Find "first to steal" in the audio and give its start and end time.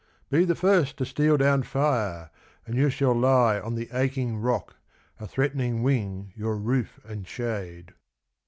0.55-1.37